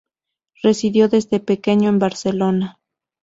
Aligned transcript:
Residió 0.63 1.09
desde 1.09 1.39
pequeño 1.39 1.89
en 1.89 1.99
Barcelona. 1.99 2.79